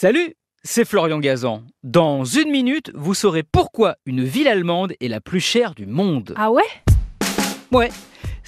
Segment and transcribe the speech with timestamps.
[0.00, 1.64] Salut, c'est Florian Gazan.
[1.82, 6.34] Dans une minute, vous saurez pourquoi une ville allemande est la plus chère du monde.
[6.36, 6.62] Ah ouais?
[7.72, 7.88] Ouais.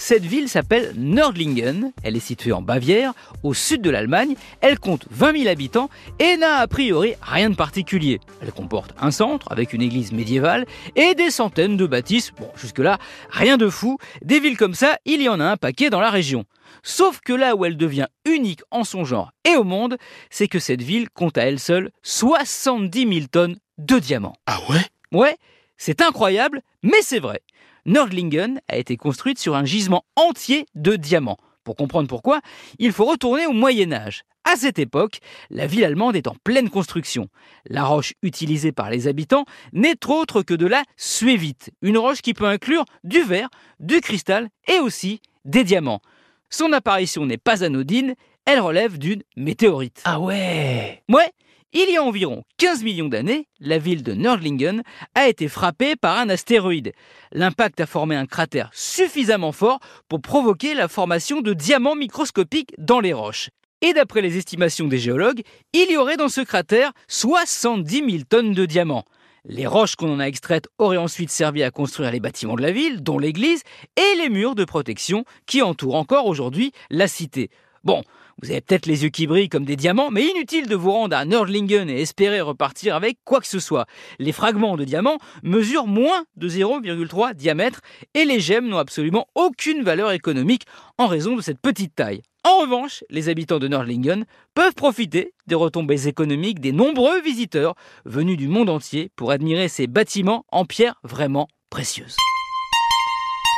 [0.03, 5.05] Cette ville s'appelle Nördlingen, elle est située en Bavière, au sud de l'Allemagne, elle compte
[5.11, 8.19] 20 000 habitants et n'a a priori rien de particulier.
[8.41, 10.65] Elle comporte un centre avec une église médiévale
[10.97, 12.99] et des centaines de bâtisses, bon jusque-là
[13.29, 16.11] rien de fou, des villes comme ça il y en a un paquet dans la
[16.11, 16.47] région.
[16.83, 19.99] Sauf que là où elle devient unique en son genre et au monde,
[20.31, 24.37] c'est que cette ville compte à elle seule 70 000 tonnes de diamants.
[24.47, 24.81] Ah ouais?
[25.13, 25.37] Ouais,
[25.77, 27.43] c'est incroyable, mais c'est vrai.
[27.91, 31.39] Nördlingen a été construite sur un gisement entier de diamants.
[31.65, 32.41] Pour comprendre pourquoi,
[32.79, 34.23] il faut retourner au Moyen Âge.
[34.45, 35.19] À cette époque,
[35.51, 37.27] la ville allemande est en pleine construction.
[37.67, 42.33] La roche utilisée par les habitants n'est autre que de la suévite, une roche qui
[42.33, 46.01] peut inclure du verre, du cristal et aussi des diamants.
[46.49, 50.01] Son apparition n'est pas anodine, elle relève d'une météorite.
[50.05, 51.33] Ah ouais Ouais,
[51.73, 54.83] il y a environ 15 millions d'années, la ville de Nördlingen
[55.15, 56.93] a été frappée par un astéroïde.
[57.31, 62.99] L'impact a formé un cratère suffisamment fort pour provoquer la formation de diamants microscopiques dans
[62.99, 63.51] les roches.
[63.83, 68.53] Et d'après les estimations des géologues, il y aurait dans ce cratère 70 000 tonnes
[68.53, 69.05] de diamants.
[69.45, 72.73] Les roches qu'on en a extraites auraient ensuite servi à construire les bâtiments de la
[72.73, 73.63] ville, dont l'église,
[73.97, 77.49] et les murs de protection qui entourent encore aujourd'hui la cité.
[77.83, 78.03] Bon,
[78.43, 81.17] vous avez peut-être les yeux qui brillent comme des diamants, mais inutile de vous rendre
[81.17, 83.87] à Nördlingen et espérer repartir avec quoi que ce soit.
[84.19, 87.81] Les fragments de diamants mesurent moins de 0,3 diamètre
[88.15, 90.65] et les gemmes n'ont absolument aucune valeur économique
[90.99, 92.23] en raison de cette petite taille.
[92.45, 97.75] En revanche, les habitants de Nördlingen peuvent profiter des retombées économiques des nombreux visiteurs
[98.07, 102.17] venus du monde entier pour admirer ces bâtiments en pierre vraiment précieuses.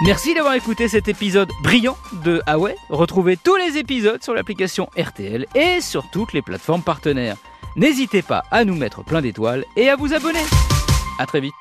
[0.04, 2.74] Merci d'avoir écouté cet épisode brillant de Ah ouais.
[2.88, 7.36] Retrouvez tous les épisodes sur l'application RTL et sur toutes les plateformes partenaires.
[7.76, 10.42] N'hésitez pas à nous mettre plein d'étoiles et à vous abonner.
[11.20, 11.54] A très vite.